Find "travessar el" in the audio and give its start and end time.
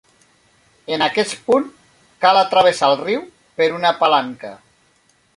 2.53-2.97